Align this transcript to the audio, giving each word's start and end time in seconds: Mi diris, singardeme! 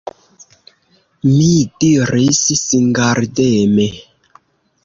Mi 1.27 1.49
diris, 1.85 2.41
singardeme! 2.63 3.87